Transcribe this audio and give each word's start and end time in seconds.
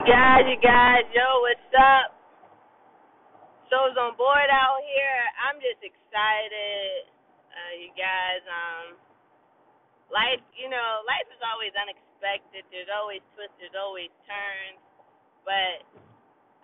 Guys, 0.00 0.48
you 0.48 0.56
guys, 0.64 1.04
yo, 1.12 1.28
what's 1.44 1.72
up? 1.76 2.16
Show's 3.68 3.92
on 4.00 4.16
board 4.16 4.48
out 4.48 4.80
here. 4.80 5.22
I'm 5.44 5.60
just 5.60 5.76
excited. 5.84 7.04
Uh, 7.52 7.72
you 7.76 7.92
guys, 7.92 8.40
um, 8.48 8.86
life, 10.08 10.40
you 10.56 10.72
know, 10.72 11.04
life 11.04 11.28
is 11.28 11.44
always 11.44 11.76
unexpected. 11.76 12.64
There's 12.72 12.88
always 12.88 13.20
twists, 13.36 13.52
there's 13.60 13.76
always 13.76 14.08
turns. 14.24 14.80
But 15.44 15.84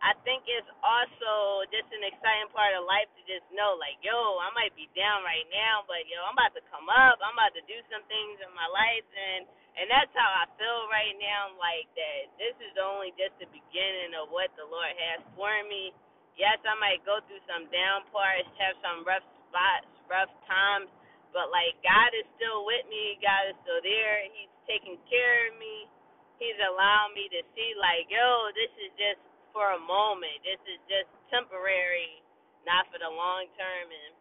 I 0.07 0.15
think 0.23 0.47
it's 0.47 0.71
also 0.87 1.67
just 1.75 1.91
an 1.91 2.07
exciting 2.07 2.47
part 2.55 2.79
of 2.79 2.87
life 2.87 3.11
to 3.19 3.23
just 3.27 3.43
know, 3.51 3.75
like, 3.83 3.99
yo, 4.07 4.15
I 4.39 4.55
might 4.55 4.71
be 4.79 4.87
down 4.95 5.27
right 5.27 5.47
now, 5.51 5.83
but 5.91 6.07
yo, 6.07 6.23
I'm 6.23 6.39
about 6.39 6.55
to 6.55 6.63
come 6.71 6.87
up. 6.87 7.19
I'm 7.19 7.35
about 7.35 7.59
to 7.59 7.65
do 7.67 7.75
some 7.91 8.07
things 8.07 8.39
in 8.39 8.53
my 8.55 8.71
life, 8.71 9.09
and 9.11 9.51
and 9.77 9.91
that's 9.91 10.15
how 10.15 10.31
I 10.31 10.47
feel 10.55 10.87
right 10.95 11.19
now. 11.19 11.51
Like 11.59 11.91
that, 11.99 12.23
this 12.39 12.55
is 12.63 12.79
only 12.79 13.11
just 13.19 13.35
the 13.43 13.51
beginning 13.51 14.15
of 14.15 14.31
what 14.31 14.55
the 14.55 14.71
Lord 14.71 14.95
has 14.95 15.27
for 15.35 15.51
me. 15.67 15.91
Yes, 16.39 16.63
I 16.63 16.79
might 16.79 17.03
go 17.03 17.19
through 17.27 17.43
some 17.51 17.67
down 17.75 18.07
parts, 18.15 18.47
have 18.63 18.79
some 18.87 19.03
rough 19.03 19.27
spots, 19.51 19.91
rough 20.07 20.31
times, 20.47 20.87
but 21.35 21.51
like 21.51 21.75
God 21.83 22.15
is 22.15 22.29
still 22.39 22.63
with 22.63 22.87
me. 22.87 23.19
God 23.19 23.51
is 23.51 23.59
still 23.67 23.83
there. 23.83 24.23
He's 24.31 24.55
taking 24.71 25.03
care 25.11 25.51
of 25.51 25.59
me. 25.59 25.91
He's 26.39 26.59
allowing 26.63 27.17
me 27.17 27.27
to 27.33 27.43
see, 27.57 27.73
like, 27.81 28.07
yo, 28.13 28.53
this 28.55 28.71
is 28.79 28.93
just 29.01 29.21
for 29.57 29.73
a 29.73 29.81
moment. 29.81 30.37
This 30.45 30.61
is 30.69 30.81
just 30.85 31.09
temporary, 31.33 32.21
not 32.69 32.85
for 32.93 33.01
the 33.01 33.09
long 33.09 33.49
term. 33.57 33.89
And 33.89 34.13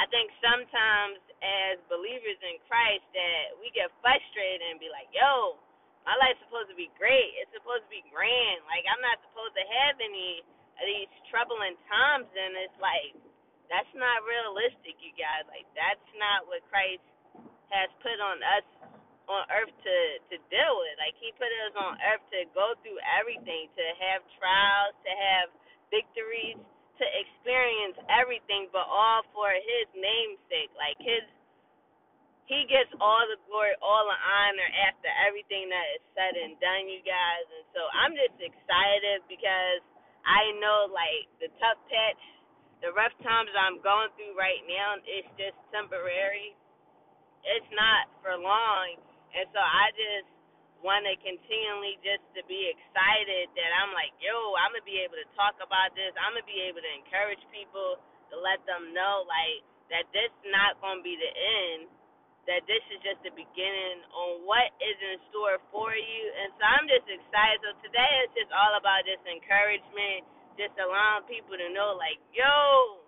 I 0.00 0.08
think 0.08 0.32
sometimes 0.40 1.20
as 1.44 1.76
believers 1.92 2.40
in 2.40 2.56
Christ 2.64 3.04
that 3.12 3.60
we 3.60 3.68
get 3.76 3.92
frustrated 4.00 4.64
and 4.72 4.80
be 4.80 4.88
like, 4.88 5.12
yo, 5.12 5.60
my 6.08 6.16
life's 6.16 6.40
supposed 6.48 6.72
to 6.72 6.78
be 6.78 6.88
great. 6.96 7.36
It's 7.44 7.52
supposed 7.52 7.84
to 7.84 7.92
be 7.92 8.00
grand. 8.08 8.64
Like 8.64 8.88
I'm 8.88 9.04
not 9.04 9.20
supposed 9.28 9.52
to 9.60 9.66
have 9.68 10.00
any 10.00 10.40
of 10.80 10.84
these 10.88 11.12
troubling 11.28 11.76
times 11.92 12.32
and 12.32 12.56
it's 12.56 12.80
like 12.80 13.12
that's 13.68 13.92
not 13.96 14.24
realistic, 14.24 14.96
you 15.04 15.12
guys. 15.12 15.44
Like 15.52 15.68
that's 15.76 16.08
not 16.16 16.48
what 16.48 16.64
Christ 16.72 17.04
has 17.68 17.92
put 18.00 18.16
on 18.16 18.40
us 18.40 18.66
on 19.28 19.44
earth 19.52 19.72
to 19.84 19.96
to 20.32 20.36
deal 20.48 20.71
put 21.36 21.50
us 21.68 21.74
on 21.76 21.96
earth 22.12 22.24
to 22.32 22.44
go 22.52 22.74
through 22.80 23.00
everything, 23.20 23.68
to 23.74 23.86
have 24.00 24.20
trials, 24.38 24.94
to 25.04 25.12
have 25.12 25.46
victories, 25.88 26.58
to 27.00 27.04
experience 27.04 27.96
everything, 28.08 28.68
but 28.70 28.84
all 28.84 29.24
for 29.32 29.50
his 29.52 29.86
name's 29.96 30.40
sake. 30.48 30.72
Like 30.76 30.98
his 31.00 31.24
he 32.50 32.66
gets 32.68 32.90
all 33.00 33.22
the 33.30 33.38
glory, 33.48 33.72
all 33.80 34.04
the 34.04 34.18
honor 34.18 34.68
after 34.90 35.08
everything 35.24 35.72
that 35.72 35.86
is 35.96 36.04
said 36.12 36.34
and 36.36 36.58
done, 36.60 36.84
you 36.90 37.00
guys. 37.00 37.46
And 37.48 37.64
so 37.72 37.80
I'm 37.96 38.12
just 38.12 38.36
excited 38.36 39.24
because 39.30 39.80
I 40.26 40.52
know 40.60 40.90
like 40.90 41.30
the 41.40 41.48
tough 41.62 41.80
patch, 41.88 42.22
the 42.84 42.92
rough 42.92 43.14
times 43.24 43.48
I'm 43.56 43.80
going 43.80 44.10
through 44.18 44.36
right 44.36 44.60
now, 44.68 45.00
it's 45.06 45.30
just 45.38 45.56
temporary. 45.72 46.52
It's 47.46 47.70
not 47.72 48.10
for 48.20 48.36
long 48.36 49.00
and 49.32 49.48
so 49.52 49.60
I 49.60 49.88
just 49.96 50.28
want 50.82 51.06
to 51.06 51.14
continually 51.22 51.96
just 52.02 52.22
to 52.34 52.42
be 52.50 52.70
excited 52.74 53.50
that 53.54 53.70
I'm 53.78 53.94
like, 53.94 54.12
yo, 54.18 54.34
I'm 54.58 54.74
gonna 54.74 54.86
be 54.86 54.98
able 55.02 55.18
to 55.18 55.28
talk 55.38 55.56
about 55.62 55.94
this. 55.94 56.12
I'm 56.18 56.34
gonna 56.34 56.46
be 56.46 56.60
able 56.66 56.82
to 56.82 56.92
encourage 56.98 57.42
people 57.54 58.02
to 58.30 58.34
let 58.38 58.62
them 58.66 58.90
know 58.94 59.24
like 59.26 59.62
that 59.94 60.06
this 60.10 60.30
not 60.50 60.78
gonna 60.82 61.02
be 61.02 61.14
the 61.16 61.32
end. 61.32 61.88
That 62.50 62.66
this 62.66 62.82
is 62.90 62.98
just 63.06 63.22
the 63.22 63.30
beginning 63.38 64.02
on 64.10 64.42
what 64.42 64.74
is 64.82 64.98
in 64.98 65.22
store 65.30 65.62
for 65.70 65.94
you. 65.94 66.22
And 66.42 66.50
so 66.58 66.62
I'm 66.66 66.90
just 66.90 67.06
excited. 67.06 67.62
So 67.62 67.70
today 67.86 68.12
it's 68.26 68.34
just 68.34 68.50
all 68.50 68.74
about 68.74 69.06
this 69.06 69.22
encouragement, 69.30 70.26
just 70.58 70.74
allowing 70.74 71.22
people 71.30 71.54
to 71.54 71.70
know 71.70 71.94
like, 71.94 72.18
yo, 72.34 72.98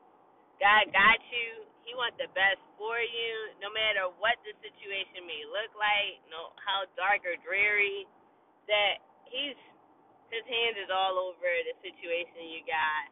God 0.63 0.87
got 0.95 1.19
you. 1.34 1.67
He 1.84 1.93
wants 1.97 2.17
the 2.17 2.33
best 2.33 2.61
for 2.81 2.97
you, 2.99 3.33
no 3.61 3.69
matter 3.71 4.09
what 4.21 4.41
the 4.43 4.56
situation 4.65 5.28
may 5.28 5.45
look 5.49 5.72
like, 5.77 6.21
no 6.33 6.53
how 6.61 6.89
dark 6.97 7.22
or 7.28 7.37
dreary. 7.45 8.09
That 8.69 9.05
He's 9.28 9.56
His 10.33 10.45
hand 10.49 10.81
is 10.81 10.89
all 10.89 11.21
over 11.21 11.50
the 11.69 11.77
situation 11.84 12.49
you 12.49 12.65
got, 12.65 13.05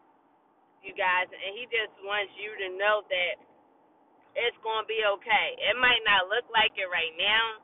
you 0.81 0.97
guys, 0.97 1.28
and 1.28 1.53
He 1.56 1.69
just 1.69 1.93
wants 2.05 2.33
you 2.41 2.56
to 2.65 2.69
know 2.81 3.05
that 3.09 3.37
it's 4.37 4.59
gonna 4.65 4.89
be 4.89 5.04
okay. 5.21 5.49
It 5.60 5.77
might 5.77 6.03
not 6.09 6.33
look 6.33 6.49
like 6.53 6.72
it 6.81 6.89
right 6.89 7.12
now, 7.21 7.60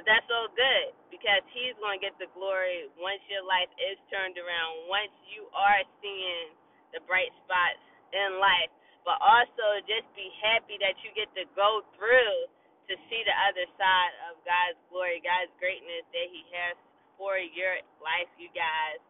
but 0.00 0.08
that's 0.08 0.28
all 0.32 0.48
good 0.56 0.96
because 1.12 1.44
He's 1.52 1.76
gonna 1.80 2.00
get 2.00 2.16
the 2.16 2.32
glory 2.32 2.88
once 2.96 3.20
your 3.28 3.44
life 3.44 3.70
is 3.76 4.00
turned 4.08 4.40
around. 4.40 4.88
Once 4.88 5.12
you 5.28 5.46
are 5.52 5.84
seeing 6.00 6.56
the 6.96 7.04
bright 7.04 7.32
spots 7.44 7.82
in 8.16 8.40
life 8.40 8.72
but 9.04 9.20
also 9.20 9.84
just 9.84 10.08
be 10.16 10.28
happy 10.40 10.80
that 10.80 10.96
you 11.04 11.12
get 11.12 11.28
to 11.36 11.44
go 11.52 11.84
through 11.96 12.48
to 12.88 12.94
see 13.08 13.22
the 13.24 13.36
other 13.48 13.64
side 13.76 14.14
of 14.28 14.40
God's 14.44 14.80
glory, 14.92 15.20
God's 15.24 15.52
greatness 15.60 16.04
that 16.12 16.28
He 16.32 16.44
has 16.56 16.76
for 17.16 17.36
your 17.38 17.80
life, 18.00 18.28
you 18.40 18.48
guys. 18.52 19.00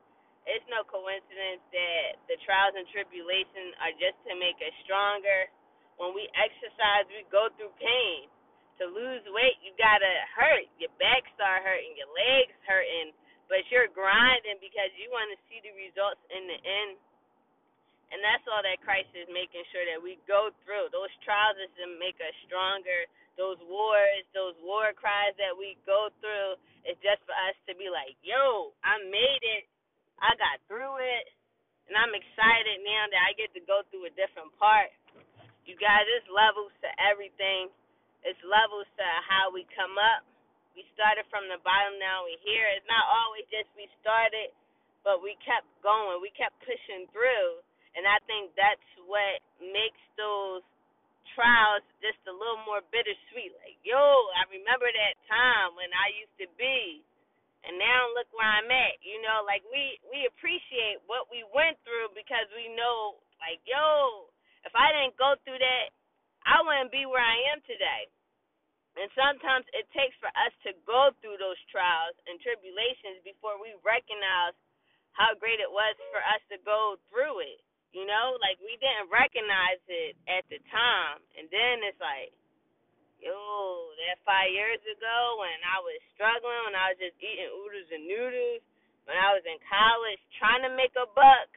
It's 0.45 0.67
no 0.69 0.85
coincidence 0.85 1.65
that 1.73 2.21
the 2.29 2.37
trials 2.45 2.77
and 2.77 2.85
tribulations 2.93 3.73
are 3.81 3.95
just 3.97 4.19
to 4.29 4.37
make 4.37 4.61
us 4.61 4.75
stronger. 4.85 5.49
When 5.97 6.13
we 6.13 6.29
exercise, 6.37 7.09
we 7.09 7.25
go 7.33 7.49
through 7.57 7.73
pain. 7.81 8.29
To 8.83 8.91
lose 8.91 9.23
weight, 9.31 9.57
you 9.63 9.71
gotta 9.79 10.13
hurt. 10.35 10.67
Your 10.83 10.91
back 10.99 11.23
start 11.39 11.63
hurting, 11.63 11.95
your 11.95 12.11
legs 12.11 12.59
hurting, 12.67 13.15
but 13.47 13.63
you're 13.71 13.89
grinding 13.95 14.59
because 14.59 14.91
you 14.99 15.09
want 15.15 15.31
to 15.31 15.39
see 15.47 15.63
the 15.63 15.71
results 15.79 16.21
in 16.35 16.43
the 16.51 16.59
end 16.59 16.99
and 18.15 18.23
that's 18.23 18.47
all 18.47 18.63
that 18.63 18.79
Christ 18.87 19.11
is 19.19 19.27
making 19.27 19.67
sure 19.75 19.83
that 19.91 19.99
we 19.99 20.23
go 20.31 20.55
through. 20.63 20.87
Those 20.95 21.11
trials 21.27 21.59
is 21.59 21.73
to 21.83 21.91
make 21.99 22.15
us 22.23 22.31
stronger. 22.47 23.11
Those 23.35 23.59
wars, 23.67 24.23
those 24.31 24.55
war 24.63 24.95
cries 24.95 25.35
that 25.43 25.51
we 25.51 25.75
go 25.83 26.15
through 26.23 26.55
is 26.87 26.95
just 27.03 27.19
for 27.27 27.35
us 27.35 27.59
to 27.67 27.75
be 27.75 27.91
like, 27.91 28.15
yo, 28.23 28.71
I 28.87 29.03
made 29.11 29.43
it. 29.59 29.67
I 30.23 30.31
got 30.39 30.63
through 30.71 31.03
it. 31.03 31.27
And 31.91 31.99
I'm 31.99 32.15
excited 32.15 32.87
now 32.87 33.11
that 33.11 33.19
I 33.19 33.35
get 33.35 33.51
to 33.59 33.63
go 33.67 33.83
through 33.91 34.07
a 34.07 34.15
different 34.15 34.55
part. 34.63 34.95
You 35.67 35.75
guys, 35.75 36.07
it's 36.15 36.31
levels 36.31 36.71
to 36.87 36.91
everything. 37.03 37.75
It's 38.23 38.39
levels 38.47 38.87
to 38.95 39.07
how 39.27 39.51
we 39.51 39.67
come 39.75 39.99
up. 39.99 40.23
We 40.79 40.87
started 40.95 41.27
from 41.35 41.51
the 41.51 41.59
bottom, 41.67 41.99
now 41.99 42.23
we're 42.23 42.39
here. 42.47 42.71
It's 42.79 42.87
not 42.87 43.11
always 43.11 43.43
just 43.51 43.67
we 43.75 43.91
started, 43.99 44.55
but 45.03 45.19
we 45.19 45.35
kept 45.43 45.67
going. 45.83 46.23
We 46.23 46.31
kept 46.31 46.55
pushing 46.63 47.11
through 47.11 47.59
and 47.95 48.05
I 48.07 48.19
think 48.27 48.55
that's 48.59 48.89
what 49.07 49.39
makes 49.63 50.03
those 50.19 50.63
trials 51.35 51.83
just 52.03 52.21
a 52.27 52.35
little 52.35 52.63
more 52.67 52.83
bittersweet. 52.91 53.55
Like, 53.63 53.79
yo, 53.83 53.99
I 54.39 54.47
remember 54.51 54.87
that 54.87 55.15
time 55.27 55.75
when 55.79 55.91
I 55.95 56.15
used 56.15 56.37
to 56.43 56.49
be, 56.59 57.03
and 57.65 57.81
now 57.81 58.13
look 58.13 58.29
where 58.37 58.47
I'm 58.47 58.69
at. 58.69 59.01
You 59.01 59.23
know, 59.25 59.43
like 59.47 59.65
we 59.73 59.99
we 60.13 60.29
appreciate 60.29 61.01
what 61.09 61.33
we 61.33 61.47
went 61.55 61.81
through 61.87 62.13
because 62.13 62.47
we 62.53 62.69
know, 62.77 63.19
like, 63.41 63.63
yo, 63.65 64.29
if 64.67 64.75
I 64.77 64.93
didn't 64.93 65.17
go 65.17 65.35
through 65.43 65.59
that, 65.59 65.89
I 66.45 66.61
wouldn't 66.61 66.93
be 66.93 67.09
where 67.09 67.25
I 67.25 67.39
am 67.57 67.65
today. 67.65 68.11
And 68.95 69.11
sometimes 69.19 69.67
it 69.75 69.91
takes 69.91 70.15
for 70.23 70.31
us 70.31 70.55
to 70.63 70.71
go 70.87 71.11
through 71.19 71.35
those 71.43 71.59
trials 71.67 72.15
and 72.31 72.39
tribulations 72.39 73.19
before 73.27 73.59
we 73.59 73.75
recognize 73.83 74.55
how 75.19 75.35
great 75.35 75.59
it 75.59 75.71
was 75.71 75.99
for 76.15 76.23
us 76.23 76.43
to 76.55 76.63
go 76.63 76.95
through 77.11 77.43
it. 77.43 77.59
You 77.95 78.03
know, 78.11 78.35
like 78.43 78.59
we 78.59 78.75
didn't 78.83 79.07
recognize 79.07 79.79
it 79.87 80.19
at 80.27 80.43
the 80.51 80.59
time, 80.67 81.23
and 81.39 81.47
then 81.47 81.87
it's 81.87 82.03
like, 82.03 82.35
yo, 83.23 83.31
that 84.03 84.19
five 84.27 84.51
years 84.51 84.83
ago 84.83 85.19
when 85.39 85.59
I 85.63 85.79
was 85.79 86.03
struggling, 86.11 86.67
when 86.67 86.75
I 86.75 86.91
was 86.91 86.99
just 86.99 87.15
eating 87.23 87.55
oodles 87.55 87.89
and 87.95 88.03
noodles, 88.11 88.67
when 89.07 89.15
I 89.15 89.31
was 89.31 89.47
in 89.47 89.63
college 89.71 90.19
trying 90.43 90.67
to 90.67 90.75
make 90.75 90.91
a 90.99 91.07
buck, 91.15 91.51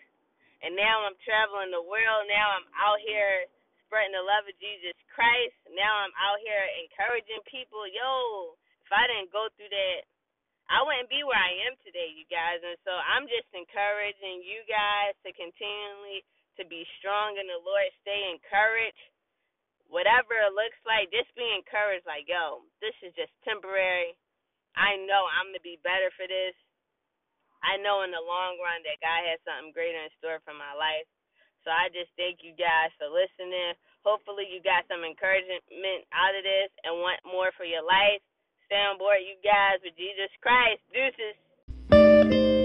and 0.61 0.77
now 0.77 1.09
I'm 1.09 1.17
traveling 1.25 1.73
the 1.73 1.81
world. 1.81 2.29
Now 2.29 2.61
I'm 2.61 2.69
out 2.77 3.01
here 3.01 3.49
spreading 3.89 4.13
the 4.13 4.21
love 4.21 4.45
of 4.45 4.53
Jesus 4.61 4.93
Christ. 5.09 5.57
Now 5.73 6.05
I'm 6.05 6.13
out 6.21 6.37
here 6.45 6.63
encouraging 6.85 7.41
people. 7.49 7.81
Yo, 7.89 8.53
if 8.85 8.93
I 8.93 9.09
didn't 9.09 9.33
go 9.33 9.49
through 9.57 9.73
that 9.73 10.05
I 10.67 10.83
wouldn't 10.83 11.07
be 11.07 11.23
where 11.23 11.39
I 11.39 11.53
am 11.67 11.79
today, 11.83 12.11
you 12.11 12.27
guys. 12.27 12.59
And 12.59 12.75
so 12.83 12.91
I'm 12.91 13.27
just 13.27 13.47
encouraging 13.55 14.43
you 14.43 14.67
guys 14.67 15.15
to 15.23 15.31
continually 15.31 16.27
to 16.59 16.67
be 16.67 16.83
strong 16.99 17.37
in 17.39 17.47
the 17.47 17.61
Lord, 17.63 17.87
stay 18.03 18.27
encouraged. 18.33 18.99
Whatever 19.87 20.35
it 20.35 20.51
looks 20.51 20.75
like, 20.83 21.07
just 21.13 21.31
be 21.39 21.47
encouraged 21.55 22.03
like, 22.03 22.27
yo, 22.27 22.67
this 22.83 22.95
is 22.99 23.15
just 23.15 23.31
temporary. 23.47 24.17
I 24.75 24.99
know 25.07 25.23
I'm 25.31 25.55
gonna 25.55 25.63
be 25.63 25.79
better 25.79 26.11
for 26.19 26.27
this. 26.27 26.57
I 27.63 27.79
know 27.79 28.03
in 28.03 28.11
the 28.11 28.21
long 28.21 28.59
run 28.59 28.83
that 28.83 29.01
God 29.01 29.21
has 29.25 29.39
something 29.47 29.71
greater 29.71 29.97
in 29.97 30.11
store 30.19 30.43
for 30.43 30.53
my 30.53 30.75
life. 30.75 31.07
So 31.63 31.71
I 31.71 31.89
just 31.89 32.11
thank 32.19 32.43
you 32.43 32.53
guys 32.53 32.91
for 32.99 33.07
listening. 33.09 33.75
Hopefully 34.05 34.47
you 34.47 34.59
got 34.61 34.87
some 34.87 35.03
encouragement 35.03 36.03
out 36.11 36.35
of 36.35 36.43
this 36.43 36.71
and 36.83 36.99
want 36.99 37.23
more 37.23 37.51
for 37.55 37.65
your 37.65 37.83
life 37.83 38.21
soundboard, 38.71 39.23
you 39.23 39.35
guys, 39.43 39.79
with 39.83 39.95
Jesus 39.95 40.31
Christ. 40.41 40.81
Deuces. 40.91 42.56